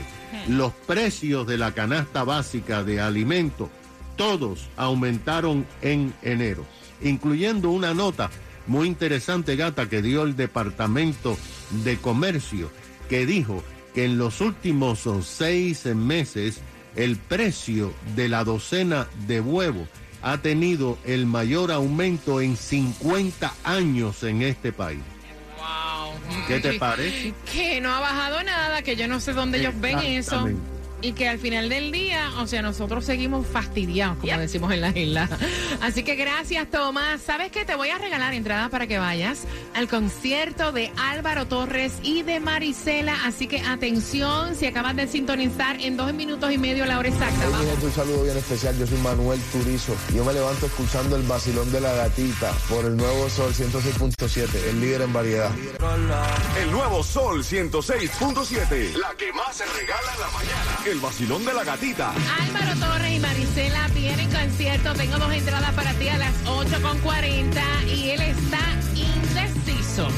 Los 0.48 0.72
precios 0.72 1.46
de 1.46 1.58
la 1.58 1.72
canasta 1.72 2.24
básica 2.24 2.84
de 2.84 3.00
alimentos, 3.00 3.68
todos 4.16 4.68
aumentaron 4.76 5.66
en 5.80 6.14
enero, 6.22 6.64
incluyendo 7.02 7.70
una 7.70 7.94
nota 7.94 8.30
muy 8.66 8.86
interesante, 8.86 9.56
gata, 9.56 9.88
que 9.88 10.02
dio 10.02 10.22
el 10.22 10.36
Departamento 10.36 11.36
de 11.84 11.96
Comercio, 11.96 12.70
que 13.08 13.26
dijo 13.26 13.62
que 13.94 14.04
en 14.04 14.18
los 14.18 14.40
últimos 14.40 15.08
seis 15.24 15.86
meses 15.86 16.60
el 16.96 17.16
precio 17.16 17.92
de 18.14 18.28
la 18.28 18.44
docena 18.44 19.08
de 19.26 19.40
huevos 19.40 19.88
ha 20.22 20.38
tenido 20.38 20.98
el 21.04 21.26
mayor 21.26 21.72
aumento 21.72 22.40
en 22.40 22.56
50 22.56 23.52
años 23.64 24.22
en 24.22 24.42
este 24.42 24.72
país. 24.72 25.02
¿Qué 26.46 26.60
te 26.60 26.72
parece? 26.78 27.34
Que 27.52 27.80
no 27.80 27.92
ha 27.92 28.00
bajado 28.00 28.42
nada, 28.42 28.82
que 28.82 28.96
yo 28.96 29.08
no 29.08 29.20
sé 29.20 29.32
dónde 29.32 29.58
ellos 29.58 29.74
ven 29.80 29.98
eso. 30.00 30.48
Y 31.02 31.12
que 31.12 31.28
al 31.28 31.38
final 31.38 31.68
del 31.68 31.90
día, 31.90 32.30
o 32.38 32.46
sea, 32.46 32.62
nosotros 32.62 33.04
seguimos 33.04 33.46
fastidiados, 33.46 34.18
como 34.18 34.38
decimos 34.38 34.72
en 34.72 34.80
la 34.80 34.96
isla. 34.96 35.28
Así 35.80 36.04
que 36.04 36.14
gracias, 36.14 36.70
Tomás. 36.70 37.20
¿Sabes 37.20 37.50
qué? 37.50 37.64
Te 37.64 37.74
voy 37.74 37.88
a 37.88 37.98
regalar 37.98 38.32
entradas 38.34 38.70
para 38.70 38.86
que 38.86 38.98
vayas 38.98 39.40
al 39.74 39.88
concierto 39.88 40.70
de 40.70 40.92
Álvaro 40.96 41.46
Torres 41.46 41.94
y 42.02 42.22
de 42.22 42.38
Marisela. 42.38 43.16
Así 43.24 43.48
que 43.48 43.60
atención, 43.60 44.54
si 44.54 44.66
acabas 44.66 44.94
de 44.94 45.08
sintonizar 45.08 45.80
en 45.80 45.96
dos 45.96 46.14
minutos 46.14 46.52
y 46.52 46.58
medio 46.58 46.86
la 46.86 46.98
hora 46.98 47.08
exacta. 47.08 47.48
Un 47.82 47.92
saludo 47.92 48.22
bien 48.22 48.36
especial. 48.36 48.78
Yo 48.78 48.86
soy 48.86 48.98
Manuel 48.98 49.40
Turizo. 49.52 49.96
Yo 50.14 50.24
me 50.24 50.32
levanto 50.32 50.66
escuchando 50.66 51.16
el 51.16 51.22
vacilón 51.22 51.70
de 51.72 51.80
la 51.80 51.92
gatita 51.94 52.52
por 52.68 52.84
el 52.84 52.96
nuevo 52.96 53.28
Sol 53.28 53.52
106.7, 53.52 54.68
el 54.68 54.80
líder 54.80 55.02
en 55.02 55.12
variedad. 55.12 55.50
El 56.60 56.70
nuevo 56.70 57.02
Sol 57.02 57.42
106.7. 57.42 58.94
La 58.96 59.14
que 59.16 59.32
más 59.32 59.56
se 59.56 59.64
regala 59.66 60.12
en 60.14 60.20
la 60.20 60.30
mañana. 60.30 60.78
El 60.92 61.00
vacilón 61.00 61.42
de 61.46 61.54
la 61.54 61.64
gatita. 61.64 62.12
Álvaro 62.38 62.78
Torres 62.78 63.16
y 63.16 63.18
Marisela 63.18 63.88
tienen 63.94 64.30
concierto. 64.30 64.92
Tengo 64.92 65.16
dos 65.16 65.32
entradas 65.32 65.72
para 65.72 65.94
ti 65.94 66.08
a 66.08 66.18
las 66.18 66.34
8.40 66.44 67.62
y 67.96 68.10
él 68.10 68.20
está 68.20 68.60
indeciso. 68.94 70.08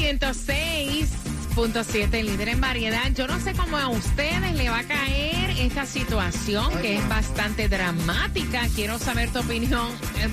106.7, 0.08 2.22
líder 2.22 2.48
en 2.48 2.62
variedad. 2.62 3.12
Yo 3.14 3.26
no 3.26 3.38
sé 3.40 3.52
cómo 3.52 3.76
a 3.76 3.90
ustedes 3.90 4.54
le 4.54 4.70
va 4.70 4.78
a 4.78 4.84
caer 4.84 5.50
esta 5.58 5.84
situación 5.84 6.72
que 6.80 6.96
es 6.96 7.06
bastante 7.10 7.68
dramática. 7.68 8.62
Quiero 8.74 8.98
saber 8.98 9.30
tu 9.30 9.40
opinión. 9.40 9.86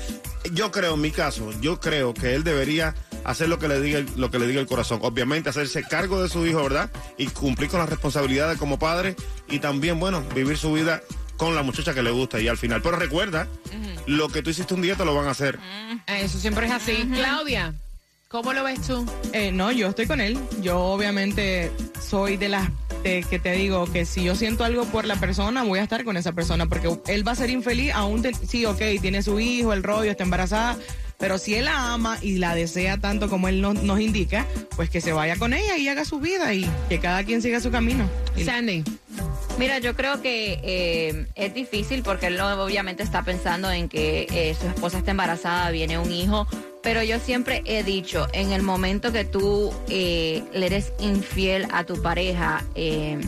Yo 0.52 0.70
creo, 0.70 0.94
en 0.94 1.00
mi 1.00 1.10
caso, 1.10 1.50
yo 1.60 1.80
creo 1.80 2.14
que 2.14 2.34
él 2.34 2.44
debería 2.44 2.94
hacer 3.24 3.48
lo 3.48 3.58
que 3.58 3.68
le 3.68 3.80
diga 3.80 3.98
el, 3.98 4.08
lo 4.16 4.30
que 4.30 4.38
le 4.38 4.46
diga 4.46 4.60
el 4.60 4.66
corazón. 4.66 5.00
Obviamente 5.02 5.50
hacerse 5.50 5.82
cargo 5.82 6.22
de 6.22 6.28
su 6.28 6.46
hijo, 6.46 6.62
¿verdad? 6.62 6.90
Y 7.16 7.26
cumplir 7.26 7.68
con 7.68 7.80
las 7.80 7.88
responsabilidades 7.88 8.58
como 8.58 8.78
padre 8.78 9.16
y 9.48 9.58
también, 9.58 10.00
bueno, 10.00 10.22
vivir 10.34 10.56
su 10.56 10.72
vida 10.72 11.02
con 11.36 11.54
la 11.54 11.62
muchacha 11.62 11.94
que 11.94 12.02
le 12.02 12.10
gusta 12.10 12.40
y 12.40 12.48
al 12.48 12.58
final. 12.58 12.82
Pero 12.82 12.96
recuerda, 12.96 13.46
lo 14.06 14.28
que 14.28 14.42
tú 14.42 14.50
hiciste 14.50 14.74
un 14.74 14.82
día 14.82 14.96
te 14.96 15.04
lo 15.04 15.14
van 15.14 15.26
a 15.26 15.30
hacer. 15.30 15.58
Eso 16.06 16.38
siempre 16.38 16.66
es 16.66 16.72
así. 16.72 17.08
Claudia, 17.14 17.74
¿cómo 18.28 18.52
lo 18.52 18.64
ves 18.64 18.80
tú? 18.86 19.04
Eh, 19.32 19.52
no, 19.52 19.72
yo 19.72 19.88
estoy 19.88 20.06
con 20.06 20.20
él. 20.20 20.38
Yo 20.62 20.78
obviamente 20.80 21.70
soy 22.00 22.36
de 22.36 22.48
las 22.48 22.68
de 23.02 23.22
que 23.28 23.38
te 23.38 23.52
digo 23.52 23.86
que 23.90 24.04
si 24.04 24.24
yo 24.24 24.34
siento 24.34 24.64
algo 24.64 24.84
por 24.86 25.04
la 25.04 25.14
persona, 25.16 25.62
voy 25.62 25.78
a 25.78 25.82
estar 25.84 26.04
con 26.04 26.16
esa 26.16 26.32
persona 26.32 26.66
porque 26.66 26.88
él 27.06 27.26
va 27.26 27.32
a 27.32 27.36
ser 27.36 27.48
infeliz 27.48 27.92
aún, 27.94 28.22
de- 28.22 28.34
sí, 28.34 28.66
ok, 28.66 28.80
tiene 29.00 29.22
su 29.22 29.38
hijo, 29.38 29.72
el 29.72 29.84
rollo, 29.84 30.10
está 30.10 30.24
embarazada, 30.24 30.76
pero 31.16 31.38
si 31.38 31.54
él 31.54 31.66
la 31.66 31.92
ama 31.94 32.18
y 32.20 32.38
la 32.38 32.56
desea 32.56 32.98
tanto 32.98 33.28
como 33.30 33.46
él 33.48 33.60
nos, 33.60 33.82
nos 33.84 34.00
indica, 34.00 34.46
pues 34.74 34.90
que 34.90 35.00
se 35.00 35.12
vaya 35.12 35.36
con 35.36 35.52
ella 35.52 35.76
y 35.78 35.86
haga 35.88 36.04
su 36.04 36.18
vida 36.18 36.52
y 36.54 36.68
que 36.88 36.98
cada 36.98 37.22
quien 37.22 37.40
siga 37.40 37.60
su 37.60 37.70
camino. 37.70 38.08
Sandy. 38.44 38.82
Mira, 39.60 39.78
yo 39.78 39.94
creo 39.94 40.20
que 40.20 40.60
eh, 40.64 41.26
es 41.36 41.54
difícil 41.54 42.02
porque 42.02 42.26
él 42.26 42.40
obviamente 42.40 43.04
está 43.04 43.22
pensando 43.22 43.70
en 43.70 43.88
que 43.88 44.26
eh, 44.30 44.56
su 44.60 44.66
esposa 44.66 44.98
está 44.98 45.12
embarazada, 45.12 45.70
viene 45.70 45.98
un 45.98 46.12
hijo, 46.12 46.46
pero 46.82 47.02
yo 47.02 47.18
siempre 47.18 47.62
he 47.64 47.82
dicho, 47.82 48.28
en 48.32 48.52
el 48.52 48.62
momento 48.62 49.12
que 49.12 49.24
tú 49.24 49.72
eh, 49.88 50.42
le 50.52 50.66
eres 50.66 50.92
infiel 51.00 51.66
a 51.72 51.84
tu 51.84 52.00
pareja, 52.00 52.64
eh, 52.74 53.18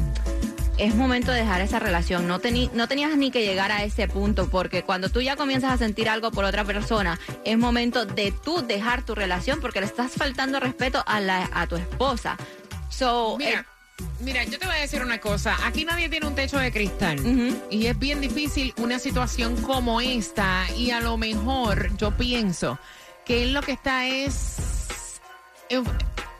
es 0.78 0.95
momento 0.95 1.30
de 1.30 1.40
dejar 1.40 1.61
esa 1.61 1.78
relación. 1.78 2.26
No, 2.26 2.40
no 2.73 2.88
tenías 2.88 3.16
ni 3.16 3.30
que 3.30 3.45
llegar 3.45 3.71
a 3.71 3.85
ese 3.85 4.09
punto 4.09 4.49
porque 4.49 4.83
cuando 4.83 5.11
tú 5.11 5.21
ya 5.21 5.37
comienzas 5.37 5.73
a 5.73 5.78
sentir 5.78 6.09
algo 6.09 6.30
por 6.30 6.45
otra 6.45 6.64
persona, 6.64 7.21
es 7.45 7.59
momento 7.59 8.07
de 8.07 8.33
tú 8.33 8.62
dejar 8.66 9.04
tu 9.04 9.14
relación 9.14 9.61
porque 9.61 9.80
le 9.80 9.87
estás 9.87 10.12
faltando 10.12 10.59
respeto 10.59 11.02
a, 11.07 11.21
la, 11.21 11.50
a 11.52 11.66
tu 11.66 11.76
esposa. 11.76 12.38
So, 12.88 13.37
Mira, 13.38 13.66
mira, 14.21 14.45
yo 14.45 14.59
te 14.59 14.66
voy 14.66 14.75
a 14.75 14.80
decir 14.80 15.02
una 15.02 15.21
cosa. 15.21 15.57
Aquí 15.66 15.85
nadie 15.85 16.09
tiene 16.09 16.26
un 16.26 16.35
techo 16.35 16.59
de 16.59 16.73
cristal. 16.73 17.19
Y 17.71 17.87
es 17.87 17.99
bien 17.99 18.23
difícil 18.23 18.73
una 18.78 18.99
situación 18.99 19.57
como 19.62 20.00
esta. 20.00 20.64
Y 20.76 20.92
a 20.92 21.00
lo 21.00 21.19
mejor 21.19 21.95
yo 21.99 22.16
pienso 22.16 22.78
que 23.30 23.42
él 23.44 23.52
lo 23.52 23.62
que 23.62 23.72
está 23.72 24.06
es 24.06 25.20
enf- 25.68 25.87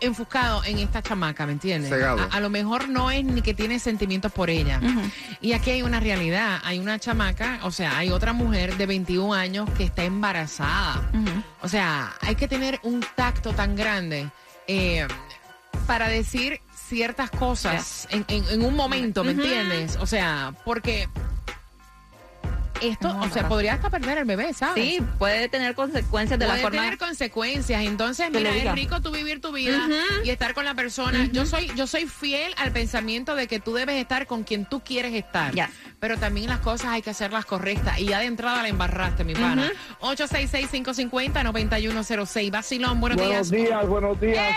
enfocado 0.01 0.65
en 0.65 0.79
esta 0.79 1.03
chamaca, 1.03 1.47
¿me 1.47 1.53
entiendes? 1.53 1.91
A, 2.25 2.37
a 2.37 2.41
lo 2.41 2.51
mejor 2.51 2.89
no 2.89 3.11
es 3.11 3.23
ni 3.25 3.43
que 3.43 3.55
tiene 3.55 3.79
sentimientos 3.79 4.33
por 4.33 4.51
ella. 4.51 4.81
Y 5.41 5.53
aquí 5.53 5.71
hay 5.71 5.83
una 5.83 6.01
realidad. 6.01 6.61
Hay 6.65 6.79
una 6.79 6.99
chamaca, 6.99 7.61
o 7.63 7.71
sea, 7.71 7.97
hay 7.99 8.11
otra 8.11 8.33
mujer 8.33 8.77
de 8.77 8.87
21 8.87 9.35
años 9.35 9.69
que 9.77 9.85
está 9.85 10.03
embarazada. 10.05 11.11
O 11.63 11.69
sea, 11.69 12.13
hay 12.23 12.35
que 12.35 12.49
tener 12.49 12.81
un 12.83 13.05
tacto 13.15 13.53
tan 13.53 13.77
grande 13.77 14.29
eh, 14.67 15.07
para 15.87 16.09
decir 16.09 16.61
ciertas 16.89 17.31
cosas 17.31 18.09
en, 18.11 18.25
en- 18.29 18.49
en 18.49 18.65
un 18.65 18.75
momento, 18.75 19.23
¿me 19.23 19.31
entiendes? 19.33 19.97
O 20.01 20.07
sea, 20.07 20.55
porque 20.65 21.09
esto, 22.81 23.17
o 23.21 23.29
sea, 23.31 23.49
podría 23.49 23.75
hasta 23.75 23.91
perder 23.91 24.19
el 24.19 24.25
bebé, 24.25 24.53
¿sabes? 24.55 24.85
Sí, 24.85 24.99
puede 25.19 25.49
tener 25.49 25.75
consecuencias 25.75 26.39
de 26.39 26.47
Puede 26.47 26.59
la 26.59 26.63
forma 26.63 26.83
tener 26.83 26.99
consecuencias. 26.99 27.83
Entonces, 27.85 28.31
mira, 28.31 28.51
es 28.55 28.73
rico 28.73 29.01
tú 29.01 29.11
vivir 29.11 29.41
tu 29.41 29.53
vida 29.53 29.89
y 30.25 30.31
estar 30.31 30.55
con 30.55 30.65
la 30.65 30.75
persona. 30.75 31.29
Yo 31.33 31.45
soy 31.47 31.71
yo 31.77 31.87
soy 31.87 32.07
fiel 32.07 32.53
al 32.57 32.73
pensamiento 32.73 33.35
de 33.35 33.47
que 33.47 33.61
tú 33.61 33.75
debes 33.75 33.97
estar 34.01 34.27
con 34.27 34.45
quien 34.45 34.65
tú 34.65 34.81
quieres 34.81 35.13
estar. 35.15 35.53
Pero 35.99 36.17
también 36.19 36.49
las 36.49 36.61
cosas 36.61 36.89
hay 36.89 37.03
que 37.03 37.11
hacerlas 37.11 37.45
correctas. 37.45 37.99
Y 37.99 38.07
ya 38.07 38.21
de 38.21 38.27
entrada 38.27 38.63
la 38.63 38.69
embarraste, 38.69 39.25
mi 39.25 39.35
pana. 39.35 39.71
866-550-9106. 40.01 42.51
Vacilón, 42.51 43.01
buenos, 43.01 43.19
Buenos 43.19 43.51
días. 43.51 43.67
días, 43.69 43.87
buenos 43.87 44.19
días. 44.21 44.55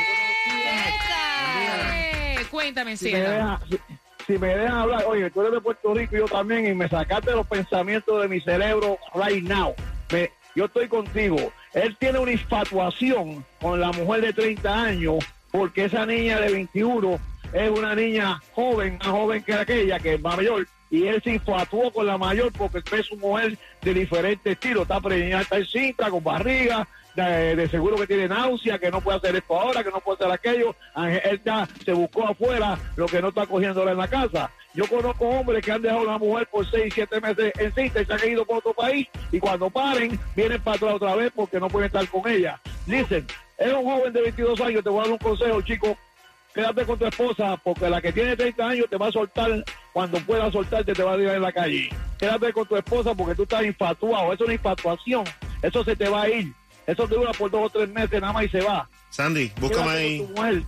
Eh, 1.59 2.45
Cuéntame, 2.51 2.97
Si 2.97 3.05
me, 3.05 3.11
cielo. 3.11 3.29
dejan, 3.31 3.59
si, 3.69 3.79
si 4.25 4.37
me 4.37 4.47
dejan 4.55 4.77
hablar, 4.77 5.03
oye, 5.07 5.29
tú 5.31 5.41
eres 5.41 5.53
de 5.53 5.61
Puerto 5.61 5.93
Rico 5.93 6.15
y 6.15 6.19
yo 6.19 6.25
también, 6.25 6.65
y 6.67 6.73
me 6.73 6.87
sacaste 6.89 7.31
los 7.31 7.45
pensamientos 7.47 8.21
de 8.21 8.27
mi 8.27 8.39
cerebro 8.41 8.97
right 9.15 9.43
now. 9.43 9.73
Me- 10.11 10.31
yo 10.55 10.65
estoy 10.65 10.87
contigo. 10.87 11.37
Él 11.73 11.95
tiene 11.99 12.19
una 12.19 12.31
infatuación 12.31 13.43
con 13.61 13.79
la 13.79 13.91
mujer 13.91 14.21
de 14.21 14.33
30 14.33 14.83
años, 14.83 15.15
porque 15.51 15.85
esa 15.85 16.05
niña 16.05 16.39
de 16.39 16.51
21 16.51 17.19
es 17.53 17.69
una 17.69 17.95
niña 17.95 18.39
joven, 18.53 18.97
más 18.99 19.07
joven 19.07 19.43
que 19.43 19.53
aquella, 19.53 19.99
que 19.99 20.15
es 20.15 20.21
mayor, 20.21 20.67
y 20.89 21.07
él 21.07 21.21
se 21.23 21.31
infatuó 21.31 21.91
con 21.91 22.05
la 22.05 22.17
mayor 22.19 22.51
porque 22.53 22.81
es 22.99 23.05
su 23.07 23.17
mujer 23.17 23.57
de 23.81 23.93
diferente 23.95 24.51
estilo. 24.51 24.83
Está 24.83 25.01
preñada, 25.01 25.41
está 25.41 25.57
encinta, 25.57 26.09
con 26.12 26.23
barriga, 26.23 26.88
de, 27.15 27.67
seguro 27.69 27.95
que 27.97 28.08
tiene 28.08 28.28
náusea, 28.28 28.80
que 28.80 28.91
no 28.91 29.02
puede 29.02 29.17
hacer 29.17 29.36
esto 29.36 29.60
ahora, 29.60 29.84
que 29.84 29.91
no 29.91 29.99
puede 29.99 30.17
hacer 30.17 30.32
aquello. 30.32 30.76
Él 30.95 31.41
ya 31.45 31.67
se 31.84 31.93
buscó 31.93 32.28
afuera 32.28 32.78
lo 32.95 33.06
que 33.06 33.21
no 33.21 33.30
está 33.30 33.45
cogiéndola 33.45 33.91
en 33.91 33.97
la 33.97 34.08
casa. 34.08 34.49
Yo 34.73 34.88
conozco 34.88 35.28
hombres 35.28 35.63
que 35.63 35.71
han 35.71 35.82
dejado 35.82 36.02
a 36.02 36.04
una 36.04 36.17
mujer 36.17 36.47
por 36.47 36.69
seis, 36.69 36.91
siete 36.93 37.21
meses 37.21 37.54
encinta 37.60 38.02
y 38.02 38.06
se 38.06 38.13
han 38.13 38.28
ido 38.28 38.43
por 38.43 38.58
otro 38.58 38.73
país 38.73 39.08
y 39.32 39.39
cuando 39.39 39.69
paren 39.69 40.19
vienen 40.36 40.60
para 40.62 40.78
atrás 40.78 40.95
otra 40.95 41.15
vez 41.15 41.32
porque 41.36 41.60
no 41.60 41.67
pueden 41.67 41.88
estar 41.88 42.08
con 42.08 42.28
ella. 42.28 42.60
Dicen, 42.88 43.28
es 43.58 43.71
un 43.71 43.84
joven 43.84 44.12
de 44.12 44.21
22 44.21 44.60
años, 44.62 44.84
te 44.84 44.89
voy 44.89 44.99
a 44.99 45.04
dar 45.04 45.12
un 45.12 45.17
consejo, 45.19 45.62
chico. 45.62 45.95
Quédate 46.54 46.86
con 46.86 46.99
tu 46.99 47.06
esposa 47.06 47.58
porque 47.63 47.89
la 47.89 48.02
que 48.02 48.12
tiene 48.12 48.36
30 48.36 48.67
años 48.67 48.86
te 48.89 48.97
va 48.97 49.08
a 49.08 49.12
soltar 49.12 49.63
cuando 49.91 50.19
pueda 50.19 50.52
soltarte, 50.52 50.93
te 50.93 51.04
va 51.04 51.13
a 51.13 51.17
tirar 51.17 51.36
en 51.36 51.41
la 51.41 51.52
calle. 51.52 51.89
Quédate 52.19 52.54
con 52.54 52.67
tu 52.67 52.76
esposa 52.76 53.13
porque 53.13 53.36
tú 53.36 53.43
estás 53.43 53.63
infatuado. 53.65 54.34
Eso 54.34 54.43
es 54.43 54.47
una 54.47 54.54
infatuación. 54.54 55.23
Eso 55.62 55.84
se 55.84 55.95
te 55.95 56.10
va 56.10 56.23
a 56.23 56.30
ir. 56.30 56.54
Eso 56.86 57.08
dura 57.08 57.32
por 57.32 57.50
dos 57.50 57.65
o 57.65 57.69
tres 57.69 57.89
meses 57.89 58.19
nada 58.19 58.34
más 58.34 58.46
y 58.46 58.50
se 58.50 58.62
va. 58.62 58.88
Sandy, 59.10 59.52
búscame 59.60 59.84
Quédate 59.84 60.00
ahí 60.00 60.17
con 60.19 60.28
tu 60.28 60.34
mujer. 60.34 60.63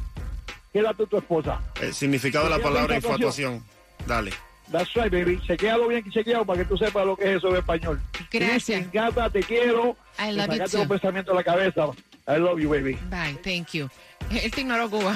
Quédate 0.72 0.96
con 0.98 1.08
tu 1.08 1.18
esposa. 1.18 1.60
el 1.82 1.94
significado 1.94 2.46
de 2.46 2.52
la 2.52 2.60
palabra 2.60 2.96
infatuación. 2.96 3.64
Dale. 4.08 4.32
That's 4.72 4.94
right, 4.96 5.12
baby. 5.12 5.40
Chequealo 5.46 5.88
bien 5.88 6.04
chequeado 6.10 6.44
para 6.46 6.60
que 6.60 6.66
tú 6.66 6.78
sepas 6.78 7.06
lo 7.06 7.16
que 7.16 7.26
es 7.32 7.38
eso 7.38 7.50
en 7.50 7.58
español. 7.58 8.02
Gracias. 8.32 8.92
Gata, 8.92 9.30
te 9.30 9.42
quiero. 9.44 9.96
I 10.18 10.28
Me 10.28 10.34
love 10.34 10.58
you 10.58 10.66
too. 10.66 10.78
los 10.80 10.88
pensamientos 10.88 11.34
de 11.34 11.38
la 11.38 11.44
cabeza. 11.44 11.88
I 12.28 12.40
love 12.40 12.60
you, 12.60 12.70
baby. 12.70 12.98
Bye, 13.10 13.38
thank 13.44 13.74
you. 13.74 13.88
Él 14.32 14.50
te 14.52 14.62
ignoró 14.62 14.90
Cuba. 14.90 15.16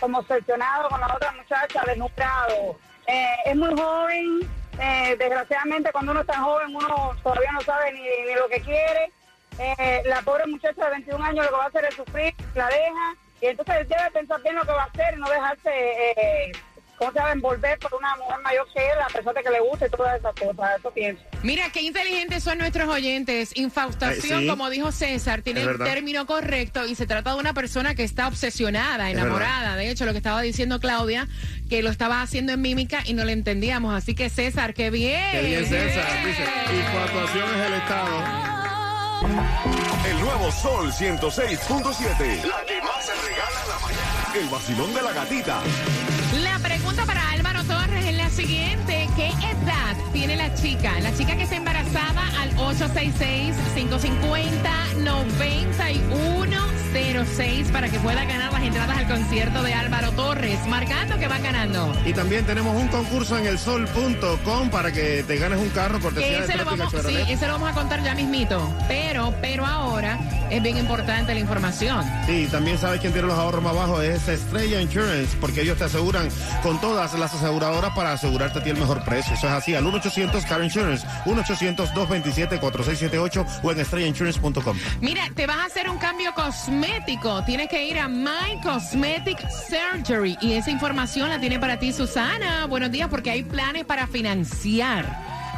como 0.00 0.18
obsesionado 0.18 0.88
con 0.90 1.00
la 1.00 1.14
otra 1.14 1.32
muchacha, 1.32 1.82
desnutrado. 1.86 2.76
Eh, 3.06 3.26
es 3.46 3.56
muy 3.56 3.70
joven. 3.74 4.40
eh, 4.80 5.16
desgraciadamente, 5.18 5.90
cuando 5.92 6.12
uno 6.12 6.20
está 6.20 6.38
joven, 6.40 6.76
uno 6.76 7.16
todavía 7.22 7.50
no 7.52 7.60
sabe 7.62 7.90
ni, 7.94 8.00
ni 8.00 8.34
lo 8.34 8.48
que 8.48 8.60
quiere. 8.60 9.10
Eh, 9.58 10.02
la 10.04 10.20
pobre 10.22 10.46
muchacha 10.46 10.84
de 10.84 10.90
21 10.90 11.24
años 11.24 11.44
lo 11.46 11.50
que 11.50 11.56
va 11.56 11.64
a 11.64 11.68
hacer 11.68 11.84
es 11.86 11.94
sufrir, 11.94 12.34
la 12.54 12.66
deja. 12.68 13.14
Y 13.40 13.46
entonces 13.46 13.74
él 13.80 13.88
debe 13.88 14.10
pensar 14.12 14.42
bien 14.42 14.54
lo 14.56 14.62
que 14.62 14.72
va 14.72 14.82
a 14.82 14.86
hacer 14.86 15.14
y 15.16 15.20
no 15.20 15.28
dejarse, 15.28 15.70
eh, 15.70 16.52
¿cómo 16.96 17.12
se 17.12 17.18
llama?, 17.18 17.32
envolver 17.32 17.78
por 17.78 17.94
una 17.94 18.16
mujer 18.16 18.40
mayor 18.42 18.66
que 18.74 18.80
él, 18.84 18.98
a 19.00 19.06
pesar 19.06 19.32
de 19.34 19.42
que 19.42 19.50
le 19.50 19.60
guste 19.60 19.86
y 19.86 19.90
todas 19.90 20.18
esas 20.18 20.34
cosas. 20.34 20.78
Eso 20.78 20.90
pienso. 20.90 21.22
Mira, 21.44 21.70
qué 21.72 21.82
inteligentes 21.82 22.42
son 22.42 22.58
nuestros 22.58 22.88
oyentes. 22.88 23.56
Infaustación, 23.56 24.38
Ay, 24.38 24.44
sí. 24.44 24.50
como 24.50 24.68
dijo 24.70 24.90
César, 24.90 25.42
tiene 25.42 25.62
el 25.62 25.78
término 25.78 26.26
correcto 26.26 26.84
y 26.84 26.96
se 26.96 27.06
trata 27.06 27.34
de 27.34 27.38
una 27.38 27.54
persona 27.54 27.94
que 27.94 28.02
está 28.02 28.26
obsesionada, 28.26 29.08
enamorada. 29.10 29.76
De 29.76 29.88
hecho, 29.88 30.04
lo 30.04 30.10
que 30.10 30.18
estaba 30.18 30.42
diciendo 30.42 30.80
Claudia, 30.80 31.28
que 31.70 31.80
lo 31.82 31.90
estaba 31.90 32.22
haciendo 32.22 32.52
en 32.52 32.60
mímica 32.60 33.02
y 33.04 33.14
no 33.14 33.24
le 33.24 33.32
entendíamos. 33.32 33.94
Así 33.94 34.16
que 34.16 34.30
César, 34.30 34.74
qué 34.74 34.90
bien. 34.90 35.30
Qué 35.30 35.42
bien, 35.42 35.64
César. 35.64 36.04
Dice, 36.26 36.42
infatuación 36.76 37.60
es 37.60 37.66
el 37.68 37.74
estado. 37.74 38.48
El 40.08 40.20
nuevo 40.20 40.50
Sol 40.50 40.92
106.7. 40.92 42.40
El 44.38 44.48
vacilón 44.50 44.94
de 44.94 45.02
la 45.02 45.12
gatita. 45.12 45.60
La 46.44 46.60
pregunta 46.60 47.04
para 47.04 47.32
Álvaro 47.32 47.64
Torres 47.64 48.06
es 48.06 48.16
la 48.16 48.30
siguiente. 48.30 49.08
¿Qué 49.16 49.30
edad 49.30 49.96
tiene 50.12 50.36
la 50.36 50.54
chica. 50.54 51.00
La 51.00 51.12
chica 51.12 51.36
que 51.36 51.42
está 51.42 51.56
embarazada 51.56 52.22
al 52.40 52.56
866-550-9106 56.92 57.72
para 57.72 57.88
que 57.88 57.98
pueda 58.00 58.24
ganar 58.24 58.52
las 58.52 58.62
entradas 58.62 58.98
al 58.98 59.08
concierto 59.08 59.62
de 59.62 59.72
Álvaro 59.74 60.12
Torres. 60.12 60.58
Marcando 60.66 61.18
que 61.18 61.28
van 61.28 61.42
ganando. 61.42 61.92
Y 62.04 62.12
también 62.12 62.44
tenemos 62.44 62.76
un 62.76 62.88
concurso 62.88 63.38
en 63.38 63.46
elsol.com 63.46 64.70
para 64.70 64.92
que 64.92 65.22
te 65.22 65.36
ganes 65.36 65.60
un 65.60 65.68
carro 65.70 66.00
cortesía 66.00 66.40
de 66.40 66.44
ese 66.44 66.56
lo, 66.56 66.64
vamos, 66.64 66.92
sí, 67.06 67.16
ese 67.28 67.46
lo 67.46 67.52
vamos 67.54 67.70
a 67.70 67.74
contar 67.74 68.02
ya 68.02 68.14
mismito. 68.14 68.74
Pero, 68.88 69.34
pero 69.40 69.64
ahora 69.66 70.18
es 70.50 70.62
bien 70.62 70.76
importante 70.76 71.32
la 71.34 71.40
información. 71.40 72.04
Sí, 72.26 72.46
también 72.50 72.78
sabes 72.78 73.00
quién 73.00 73.12
tiene 73.12 73.28
los 73.28 73.38
ahorros 73.38 73.62
más 73.62 73.74
bajos 73.74 74.02
es 74.04 74.28
Estrella 74.28 74.80
Insurance, 74.80 75.36
porque 75.40 75.62
ellos 75.62 75.78
te 75.78 75.84
aseguran 75.84 76.28
con 76.62 76.80
todas 76.80 77.14
las 77.14 77.34
aseguradoras 77.34 77.94
para 77.94 78.12
asegurarte 78.12 78.58
a 78.60 78.62
ti 78.62 78.70
el 78.70 78.78
mejor 78.78 79.04
precio. 79.04 79.34
Eso 79.34 79.46
es 79.46 79.52
así, 79.52 79.74
al 79.74 79.84
1-800 79.84 80.46
Car 80.46 80.62
Insurance, 80.62 81.04
1-800-227-4678 81.26 83.60
o 83.62 83.72
en 83.72 83.80
estrellainsurance.com. 83.80 84.78
Mira, 85.00 85.22
te 85.34 85.46
vas 85.46 85.58
a 85.58 85.64
hacer 85.66 85.90
un 85.90 85.98
cambio 85.98 86.32
cosmético. 86.34 86.77
Tienes 87.46 87.68
que 87.68 87.84
ir 87.84 87.98
a 87.98 88.08
My 88.08 88.60
Cosmetic 88.62 89.38
Surgery. 89.48 90.36
Y 90.40 90.52
esa 90.52 90.70
información 90.70 91.28
la 91.30 91.40
tiene 91.40 91.58
para 91.58 91.78
ti 91.78 91.92
Susana. 91.92 92.66
Buenos 92.66 92.90
días, 92.90 93.08
porque 93.08 93.30
hay 93.30 93.42
planes 93.42 93.84
para 93.84 94.06
financiar. 94.06 95.04